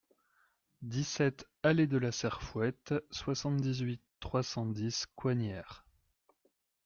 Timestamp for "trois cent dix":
4.19-5.05